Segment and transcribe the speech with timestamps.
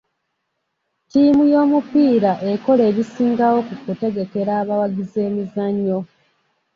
[1.03, 5.99] Ttiimu y'omupiira ekola ebisingawo ku kutegekera abawagizi emizannyo.